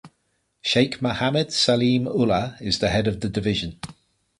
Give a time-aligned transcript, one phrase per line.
[0.63, 3.79] Sheikh Mohammad Salim Ullah is the head of the division.